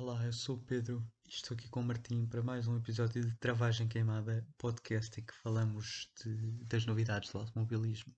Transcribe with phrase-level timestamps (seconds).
[0.00, 3.22] Olá, eu sou o Pedro e estou aqui com o Martim para mais um episódio
[3.22, 8.10] de Travagem Queimada, podcast em que falamos de- das novidades do automobilismo.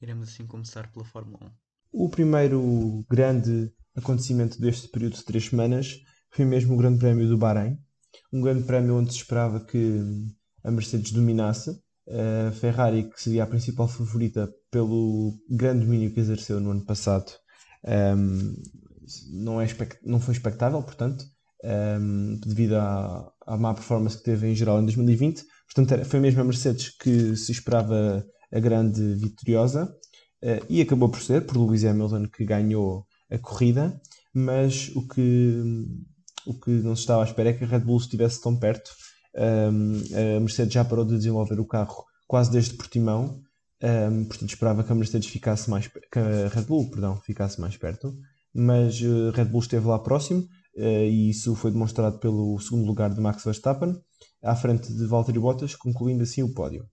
[0.00, 1.52] Iremos assim começar pela Fórmula
[1.92, 2.06] 1.
[2.06, 6.00] O primeiro grande acontecimento deste período de três semanas
[6.30, 7.78] foi mesmo o Grande Prémio do Bahrein.
[8.32, 10.00] Um grande prémio onde se esperava que
[10.64, 11.70] a Mercedes dominasse.
[12.48, 17.30] A Ferrari, que seria a principal favorita pelo grande domínio que exerceu no ano passado,
[17.84, 18.54] ehm,
[19.32, 19.66] não, é
[20.04, 21.24] não foi expectável, portanto,
[21.64, 25.44] ehm, devido à, à má performance que teve em geral em 2020.
[25.72, 29.94] Portanto, foi mesmo a Mercedes que se esperava a grande vitoriosa.
[30.42, 34.00] Eh, e acabou por ser, por Lewis Hamilton, que ganhou a corrida,
[34.32, 35.84] mas o que,
[36.46, 38.90] o que não se estava à espera é que a Red Bull estivesse tão perto.
[39.36, 40.00] Um,
[40.36, 43.40] a Mercedes já parou de desenvolver o carro quase desde Portimão,
[43.82, 47.76] um, portanto esperava que a Mercedes ficasse mais que a Red Bull, perdão, ficasse mais
[47.76, 48.14] perto,
[48.60, 53.14] mas uh, Red Bull esteve lá próximo uh, e isso foi demonstrado pelo segundo lugar
[53.14, 53.94] de Max Verstappen,
[54.42, 56.84] à frente de Valtteri Bottas, concluindo assim o pódio.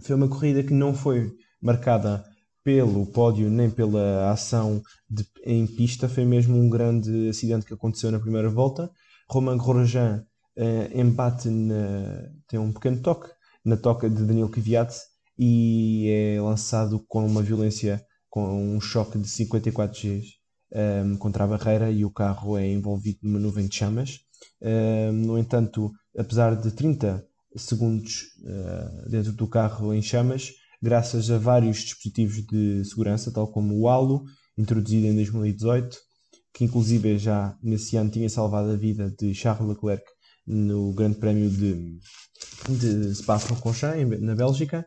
[0.00, 1.30] Foi uma corrida que não foi
[1.60, 2.24] marcada
[2.64, 4.80] pelo pódio nem pela ação
[5.10, 8.90] de- em pista, foi mesmo um grande acidente que aconteceu na primeira volta.
[9.28, 10.24] Romain Grosjean
[10.56, 13.28] eh, embate, na- tem um pequeno toque
[13.64, 14.94] na toca de Daniel Kvyat
[15.38, 20.37] e é lançado com uma violência, com um choque de 54 Gs
[20.72, 24.20] ehm, contra a barreira e o carro é envolvido numa nuvem de chamas.
[24.62, 27.24] Ehm, no entanto, apesar de 30
[27.56, 30.52] segundos eh, dentro do carro em chamas,
[30.82, 34.24] graças a vários dispositivos de segurança, tal como o halo,
[34.56, 35.96] introduzido em 2018,
[36.52, 40.04] que inclusive já nesse ano tinha salvado a vida de Charles Leclerc
[40.46, 41.98] no Grande Prémio de,
[42.68, 44.86] de Spa-Francorchamps, na Bélgica.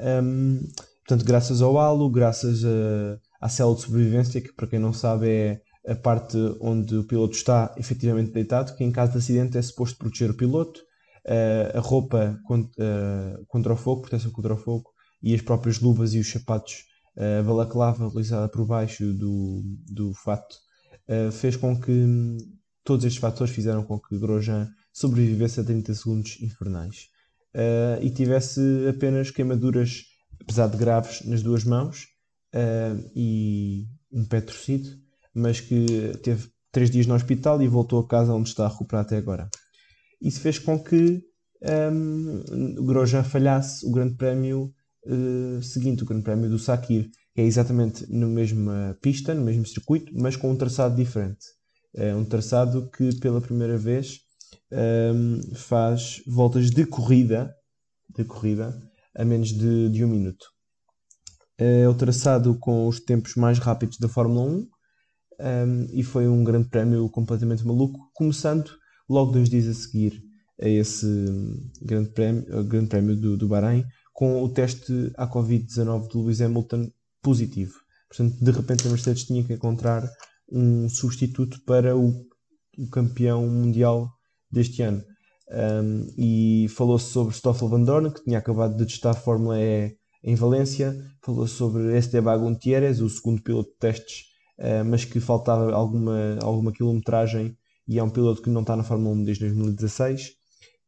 [0.00, 0.60] Um,
[1.06, 5.28] portanto, graças ao halo, graças a- à célula de sobrevivência, que para quem não sabe
[5.28, 9.60] é a parte onde o piloto está efetivamente deitado, que em caso de acidente é
[9.60, 10.80] suposto proteger o piloto,
[11.26, 14.90] uh, a roupa contra, uh, contra o fogo, proteção contra o fogo,
[15.22, 16.86] e as próprias luvas e os sapatos,
[17.16, 20.56] a balaclava utilizada por baixo do, do fato,
[21.32, 22.36] fez com que hum,
[22.82, 27.08] todos estes fatores fizeram com que Grosjean sobrevivesse a 30 segundos infernais
[28.02, 30.02] e tivesse apenas queimaduras,
[30.42, 32.13] apesar de graves, nas duas mãos
[32.54, 34.88] uh, e um pé torcido,
[35.34, 39.04] mas que teve três dias no hospital e voltou a casa onde está a recuperar
[39.04, 39.48] até agora.
[40.20, 41.22] Isso fez com que
[41.92, 44.72] um, o Grosjean falhasse o grande prémio
[45.06, 49.66] uh, seguinte, o grande prémio do Sakir, que é exatamente na mesma pista, no mesmo
[49.66, 51.44] circuito, mas com um traçado diferente.
[51.94, 54.20] É um traçado que pela primeira vez
[54.72, 57.54] um, faz voltas de corrida,
[58.16, 58.76] de corrida
[59.16, 60.53] a menos de, de um minuto.
[61.56, 64.68] É o traçado com os tempos mais rápidos da Fórmula 1
[65.40, 68.70] um, e foi um grande prémio completamente maluco, começando
[69.08, 70.22] logo dois dias a seguir
[70.60, 71.06] a esse
[71.82, 76.90] grande prémio, grande prémio do, do Bahrein, com o teste à Covid-19 de Lewis Hamilton
[77.22, 77.74] positivo.
[78.08, 80.08] Portanto, de repente a Mercedes tinha que encontrar
[80.50, 82.24] um substituto para o,
[82.78, 84.10] o campeão mundial
[84.50, 85.02] deste ano.
[85.50, 89.96] Um, e falou-se sobre Stoffel Van Dorn, que tinha acabado de testar a Fórmula E
[90.24, 90.96] em Valência.
[91.22, 94.22] Falou sobre Esteban Gutierrez, o segundo piloto de testes,
[94.58, 98.82] uh, mas que faltava alguma, alguma quilometragem e é um piloto que não está na
[98.82, 100.32] Fórmula 1 desde 2016.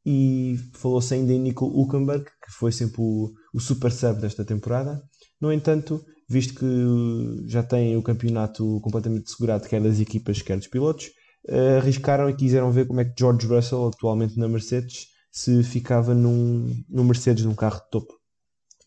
[0.04, 5.02] E falou-se ainda em Nico Hülkenberg, que foi sempre o, o super sub desta temporada.
[5.40, 10.68] No entanto, visto que já tem o campeonato completamente assegurado, quer das equipas, quer dos
[10.68, 11.06] pilotos,
[11.48, 16.14] uh, arriscaram e quiseram ver como é que George Russell, atualmente na Mercedes, se ficava
[16.14, 18.14] num, num Mercedes, num carro de topo.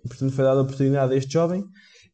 [0.08, 1.64] Portanto, foi dada a oportunidade a este jovem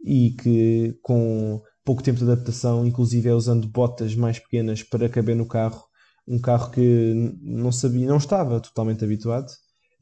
[0.04, 5.36] e que, com pouco tempo de adaptação, inclusive é usando botas mais pequenas para caber
[5.36, 5.84] no carro,
[6.28, 9.52] um carro que não sabia, não estava totalmente habituado,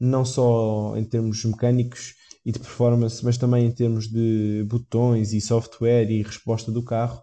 [0.00, 2.14] não só em termos mecânicos
[2.44, 7.22] e de performance, mas também em termos de botões e software e resposta do carro.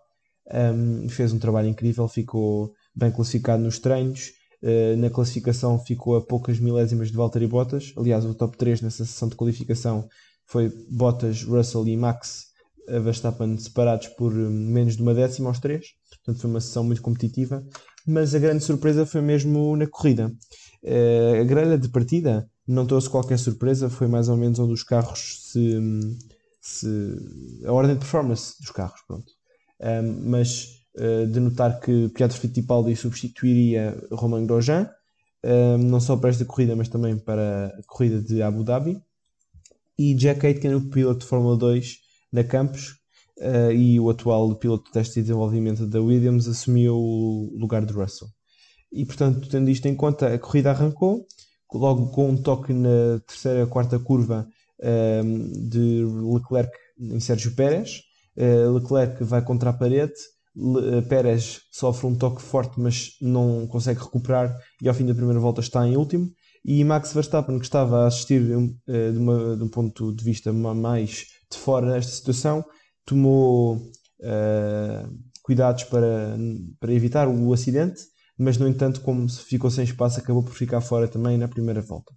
[0.53, 4.31] Um, fez um trabalho incrível, ficou bem classificado nos treinos.
[4.61, 7.93] Uh, na classificação ficou a poucas milésimas de Valtteri Bottas.
[7.97, 10.07] Aliás, o top 3 nessa sessão de qualificação
[10.45, 12.51] foi Bottas, Russell e Max
[12.87, 15.87] Verstappen separados por menos de uma décima aos três.
[16.09, 17.63] Portanto, foi uma sessão muito competitiva.
[18.05, 20.31] Mas a grande surpresa foi mesmo na corrida.
[20.83, 24.83] Uh, a grelha de partida não trouxe qualquer surpresa, foi mais ou menos onde os
[24.83, 25.79] carros se.
[26.59, 26.87] se
[27.65, 29.31] a ordem de performance dos carros, pronto.
[29.79, 30.67] Um, mas
[30.97, 34.89] uh, de notar que Pietro Fittipaldi substituiria Romain Grosjean,
[35.79, 39.01] não só para esta corrida, mas também para a corrida de Abu Dhabi.
[40.01, 41.99] E Jack Aitken, o piloto de Fórmula 2
[42.33, 42.95] da Campos,
[43.37, 47.93] uh, e o atual piloto de teste de desenvolvimento da Williams, assumiu o lugar de
[47.93, 48.27] Russell.
[48.91, 51.23] e portanto, tendo isto em conta, a corrida arrancou,
[51.71, 54.47] logo com um toque na terceira, quarta curva
[55.23, 56.03] um, de
[56.33, 58.01] Leclerc em Sérgio Pérez.
[58.35, 60.15] Uh, Leclerc vai contra a parede,
[60.55, 65.39] Le Pérez sofre um toque forte, mas não consegue recuperar e ao fim da primeira
[65.39, 66.31] volta está em último.
[66.63, 70.53] E Max Verstappen, que estava a assistir uh, de, uma, de, um ponto de vista
[70.53, 72.63] mais de fora nesta situação,
[73.05, 73.81] tomou
[75.41, 76.37] cuidados para,
[76.79, 77.99] para evitar o acidente,
[78.37, 82.13] mas no entanto, como ficou sem espaço, acabou por ficar fora também na primeira volta.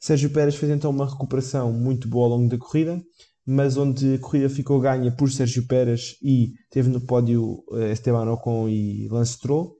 [0.00, 3.00] Sérgio Pérez fez então uma recuperação muito boa ao longo da corrida,
[3.46, 8.30] mas onde a corrida ficou ganha por Sérgio Pérez e teve no pódio uh, Esteban
[8.32, 9.76] Ocon e Lance Stroll,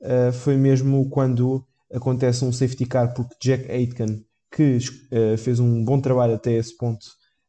[0.00, 5.84] uh, foi mesmo quando acontece um safety car porque Jack Aitken, que uh, fez um
[5.84, 7.06] bom trabalho até esse ponto,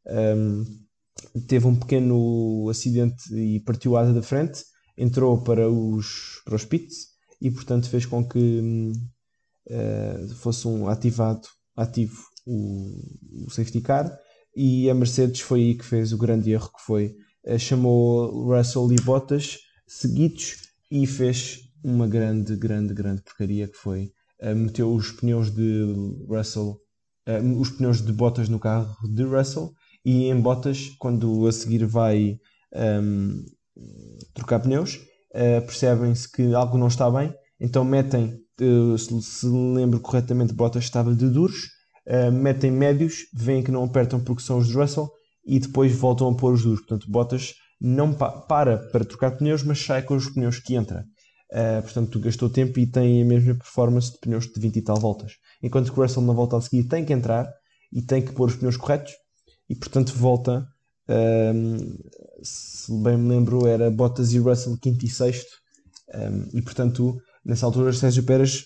[0.08, 0.64] um,
[1.48, 4.64] teve um pequeno acidente e partiu a asa da frente,
[4.98, 7.08] entrou para os, para os pits
[7.42, 8.92] e portanto fez com que
[10.42, 14.18] fosse um ativado ativo o, o safety car
[14.56, 17.16] e a Mercedes foi aí que fez o grande erro que foi
[17.48, 20.58] uh, chamou Russell e Bottas seguidos
[20.92, 24.12] e fez uma grande, grande, grande porcaria que foi uh,
[24.56, 25.86] meteu os pneus de
[26.28, 26.78] Russell
[27.28, 29.72] uh, os pneus de Bottas no carro de Russell
[30.04, 32.38] e em Bottas quando a seguir vai
[32.76, 33.46] um, ehm,
[34.34, 35.00] trocar pneus
[35.66, 38.38] percebem-se que algo não está bem então metem
[38.98, 41.70] se, se lembro corretamente Bottas estava de duros
[42.08, 45.10] uh, metem médios, veem que não apertam porque são os de Russell
[45.46, 46.80] e depois voltam a pôr os duros.
[46.82, 51.04] Portanto, Bottas não pa para para trocar pneus, mas sai com os pneus que entra.
[51.54, 55.00] Uh, portanto, gastou tempo e tem a mesma performance de pneus de 20 e tal
[55.00, 55.34] voltas.
[55.62, 57.48] Enquanto que o Russell na volta a seguir tem que entrar
[57.92, 59.14] e tem que pôr os pneus corretos
[59.70, 60.68] e, portanto, volta.
[61.08, 61.78] Ehm,
[62.42, 65.52] se bem me lembro, era Bottas e Russell quinto e sexto.
[66.16, 68.66] Um, ehm, e, portanto, nessa altura, Sérgio Pérez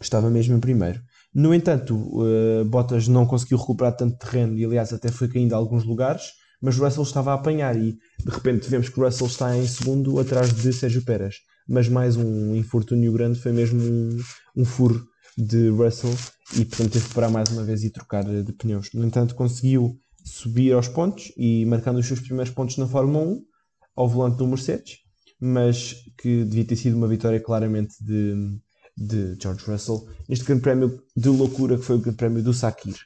[0.00, 1.00] estava mesmo em primeiro.
[1.32, 5.56] No entanto, uh, Bottas não conseguiu recuperar tanto terreno e, aliás, até foi caindo a
[5.56, 9.66] alguns lugares, mas Russell estava a apanhar e, de repente, vemos que Russell está em
[9.66, 11.36] segundo atrás de Sérgio Pérez.
[11.68, 14.18] Mas mais um infortúnio grande foi mesmo um,
[14.56, 15.06] um furo
[15.36, 16.14] de Russell
[16.54, 18.90] e, portanto, teve que parar mais uma vez e trocar de pneus.
[18.92, 23.42] No entanto, conseguiu subir aos pontos e marcando os seus primeiros pontos na Fórmula 1
[23.96, 24.98] ao volante do Mercedes,
[25.40, 28.60] mas que devia ter sido uma vitória claramente de
[28.96, 32.96] de George Russell neste grande prémio de loucura que foi o grande prémio do Sakir.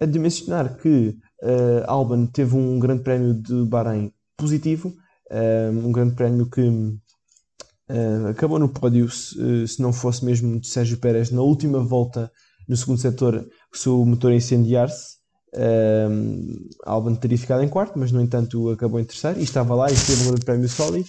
[0.00, 4.94] A de mencionar que uh, Albon teve um grande prémio de Bahrein positivo,
[5.30, 6.62] uh, um grande prémio que
[7.90, 12.30] uh, acabou no pódio se, se, não fosse mesmo de Sérgio Pérez na última volta
[12.68, 15.16] no segundo setor, se o motor incendiar-se.
[15.54, 19.90] Uh, Albon teria ficado em quarto, mas no entanto acabou em terceiro e estava lá
[19.90, 21.08] e teve um grande prémio sólido.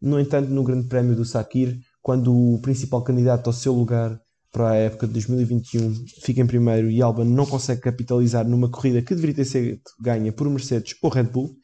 [0.00, 4.18] No entanto, no grande prémio do Sakir, quando o principal candidato ao seu lugar
[4.54, 9.02] para a época de 2021 fica em primeiro e Albon não consegue capitalizar numa corrida
[9.02, 11.56] que deveria ter sido ganha por Mercedes ou Red Bull,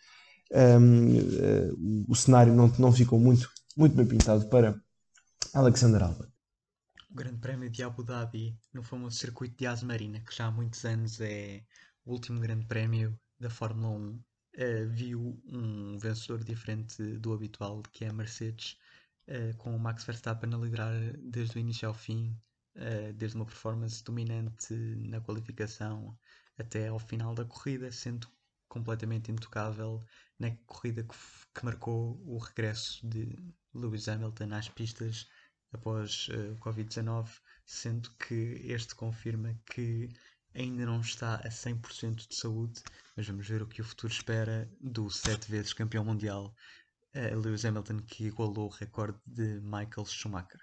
[0.53, 4.81] um, uh, o cenário não, não ficou muito, muito bem pintado para
[5.55, 6.27] Alexander Albon.
[7.11, 10.85] O Grande Prémio de Abu Dhabi, no famoso circuito de Asmarina, que já há muitos
[10.85, 11.65] anos é
[12.05, 14.23] o último Grande Prémio da Fórmula 1, uh,
[14.91, 18.77] viu um vencedor diferente do habitual, que é a Mercedes,
[19.29, 22.37] uh, com o Max Verstappen a liderar desde o início ao fim,
[22.77, 26.17] uh, desde uma performance dominante na qualificação
[26.59, 28.29] até ao final da corrida, sendo
[28.69, 30.05] completamente intocável
[30.39, 31.15] na corrida que,
[31.55, 33.37] que marcou o regresso de
[33.75, 35.29] Lewis Hamilton às pistas
[35.73, 37.29] após uh, o Covid-19,
[37.65, 40.09] sendo que este confirma que
[40.55, 42.83] ainda não está a 100% de saúde,
[43.17, 46.55] mas vamos ver o que o futuro espera do sete vezes campeão mundial
[47.13, 50.61] é Lewis Hamilton que igualou o recorde de Michael Schumacher.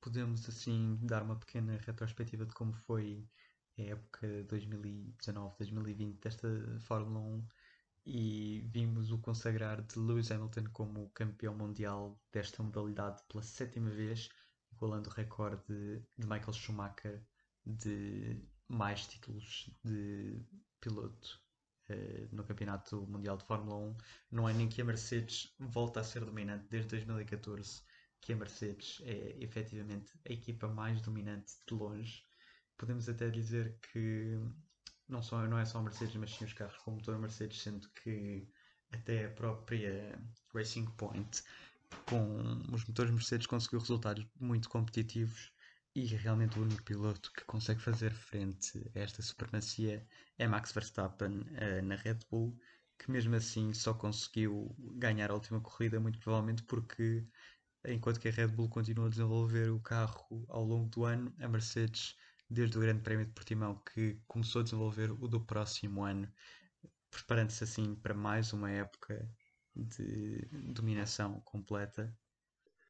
[0.00, 3.26] Podemos assim dar uma pequena retrospectiva de como foi
[3.78, 6.48] a época 2019-2020 desta
[6.80, 7.46] Fórmula 1
[8.06, 14.28] e vimos o consagrar de Lewis Hamilton como campeão mundial desta modalidade pela sétima vez,
[14.72, 15.64] igualando o recorde
[16.18, 17.22] de Michael Schumacher
[17.64, 20.42] de mais títulos de
[20.80, 21.40] piloto
[21.88, 23.96] eh, no Campeonato Mundial de Fórmula 1.
[24.32, 27.82] Não é nem que a Mercedes volta a ser dominante desde 2014,
[28.20, 32.22] que a Mercedes é efetivamente a equipa mais dominante de longe.
[32.76, 34.38] Podemos até dizer que
[35.08, 37.88] não, só, não é só a Mercedes, mas sim os carros com motor Mercedes, sendo
[37.90, 38.48] que
[38.92, 40.18] até a própria
[40.54, 41.42] Racing Point
[42.06, 45.52] com os motores Mercedes conseguiu resultados muito competitivos
[45.94, 50.04] e realmente o único piloto que consegue fazer frente a esta supremacia
[50.38, 52.58] é Max Verstappen uh, na Red Bull,
[52.98, 57.24] que mesmo assim só conseguiu ganhar a última corrida, muito provavelmente porque
[57.86, 61.46] enquanto que a Red Bull continua a desenvolver o carro ao longo do ano, a
[61.46, 62.16] Mercedes,
[62.48, 66.28] desde o Grande Prémio de Portimão, que começou a desenvolver o do próximo ano,
[67.10, 69.28] preparando-se assim para mais uma época
[69.74, 72.16] de dominação completa.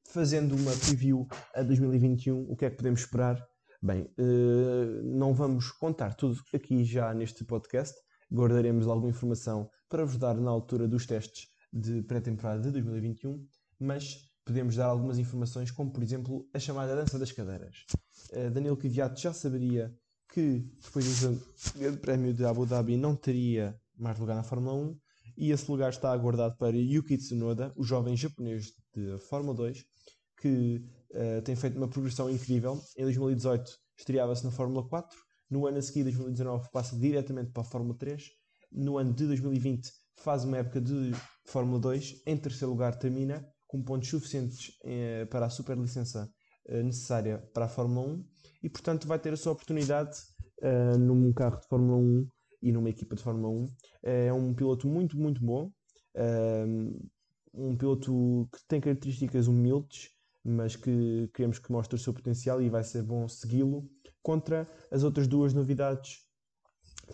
[0.07, 3.43] Fazendo uma preview a 2021, o que é que podemos esperar?
[3.83, 7.99] Bem, uh, não vamos contar tudo aqui já neste podcast,
[8.33, 13.47] guardaremos alguma informação para vos dar na altura dos testes de pré-temporada de 2021,
[13.79, 17.85] mas podemos dar algumas informações, como por exemplo a chamada dança das cadeiras.
[18.33, 19.95] Uh, Danilo Kvyat já saberia
[20.33, 21.41] que depois do
[21.79, 24.99] Grande Prémio de Abu Dhabi não teria mais lugar na Fórmula 1
[25.37, 29.85] e esse lugar está aguardado para Yuki Tsunoda, o jovem japonês de Fórmula 2,
[30.41, 32.81] que uh, tem feito uma progressão incrível.
[32.97, 35.17] Em 2018 estreava-se na Fórmula 4,
[35.51, 38.31] no ano a seguir, 2019, passa diretamente para a Fórmula 3,
[38.73, 41.13] no ano de 2020 faz uma época de
[41.45, 46.31] Fórmula 2, em terceiro lugar termina com pontos suficientes eh, para a superlicença
[46.69, 48.25] eh, necessária para a Fórmula 1
[48.63, 50.17] e portanto vai ter a sua oportunidade
[50.63, 52.29] uh, num carro de Fórmula 1
[52.63, 53.75] e numa equipa de Fórmula 1.
[54.05, 55.73] É um piloto muito, muito bom,
[56.15, 57.11] uh,
[57.53, 60.11] um piloto que tem características humildes,
[60.45, 63.91] mas que queremos que mostre o seu potencial e vai ser bom segui-lo
[64.23, 66.21] contra as outras duas novidades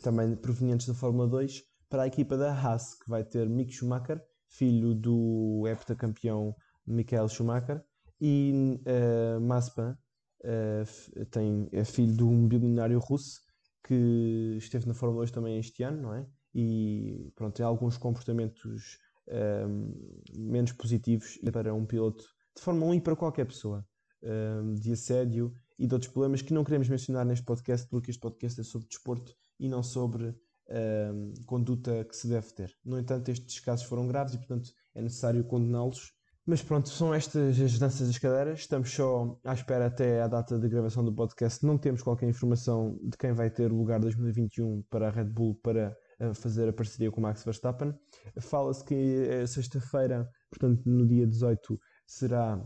[0.03, 4.23] também provenientes da Fórmula 2 para a equipa da Haas, que vai ter Mick Schumacher,
[4.51, 6.55] filho do heptacampeão
[6.87, 7.83] Michael Schumacher,
[8.21, 9.99] e uh, Maspa
[10.45, 13.41] uh, tem, é filho de um bilionário russo
[13.83, 16.27] que esteve na Fórmula 2 também este ano, não é?
[16.55, 19.93] E pronto, tem alguns comportamentos ehm,
[20.37, 23.87] menos positivos para um piloto de Fórmula 1 e para qualquer pessoa,
[24.23, 28.21] ehm, de assédio e de outros problemas que não queremos mencionar neste podcast, porque este
[28.21, 30.35] podcast é sobre desporto e não sobre
[30.71, 32.73] um, conduta que se deve ter.
[32.85, 36.13] No entanto, estes casos foram graves e, portanto, é necessário condená-los
[36.47, 38.59] mas pronto, são estas as danças das cadeiras.
[38.59, 41.65] Estamos só à espera até à data de gravação do podcast.
[41.65, 45.55] Não temos qualquer informação de quem vai ter o lugar 2021 para a Red Bull
[45.63, 47.95] para eh, fazer a parceria com Max Verstappen.
[48.41, 52.61] Fala-se que é sexta-feira, portanto no dia 18, será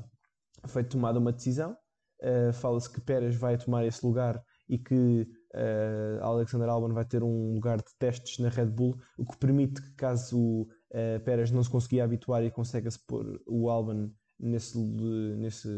[0.67, 1.77] feita tomada uma decisão.
[2.23, 7.23] Uh, Fala-se que Pérez vai tomar esse lugar e que uh, Alexander Albon vai ter
[7.23, 11.61] um lugar de testes na Red Bull, o que permite que caso Uh, Pérez não
[11.61, 15.69] se conseguia habituar e consegue-se pôr o Albon nesse, nesse,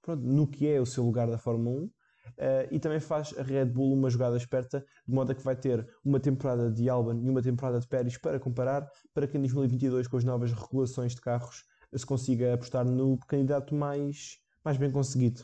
[0.00, 1.84] pronto, no que é o seu lugar da Fórmula 1.
[1.84, 1.90] Uh,
[2.38, 5.56] eh, e também faz a Red Bull uma jogada esperta, de modo a que vai
[5.56, 9.40] ter uma temporada de Albon e uma temporada de Pérez para comparar, para que em
[9.40, 14.90] 2022, com as novas regulações de carros, se consiga apostar no candidato mais, mais bem
[14.90, 15.42] conseguido.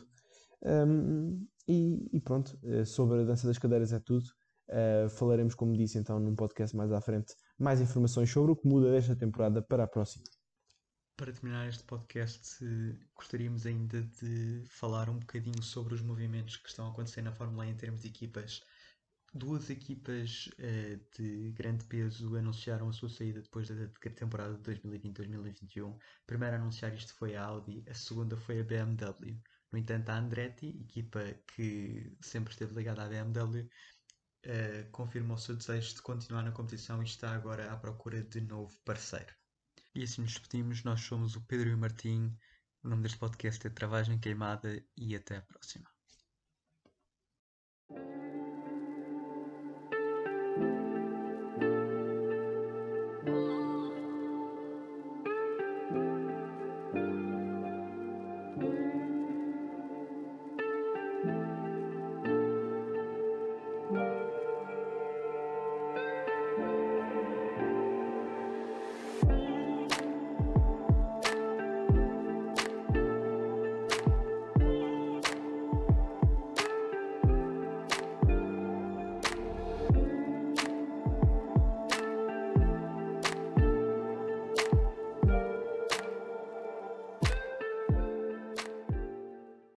[0.63, 4.25] Um, e, e, pronto, eh, sobre a dança das cadeiras é tudo.
[4.69, 8.65] Uh, falaremos, como disse, então, num podcast mais à frente, mais informações sobre o que
[8.65, 10.23] muda desta temporada para a próxima.
[11.17, 12.57] Para terminar este podcast,
[13.13, 17.65] gostaríamos ainda de falar um bocadinho sobre os movimentos que estão a acontecer na Fórmula
[17.65, 18.61] 1 em termos de equipas.
[19.33, 25.93] Duas equipas uh, de grande peso anunciaram a sua saída depois da temporada de 2020-2021.
[25.93, 29.37] A primeira a anunciar isto foi a Audi, a segunda foi a BMW.
[29.71, 31.21] No entanto, a Andretti, equipa
[31.55, 37.01] que sempre esteve ligada à BMW, uh, confirma o seu desejo de continuar na competição
[37.01, 39.33] e está agora à procura de novo parceiro.
[39.95, 42.37] E assim nos despedimos, nós somos o Pedro e o Martim,
[42.83, 45.89] o nome deste podcast é Travagem Queimada e até a próxima.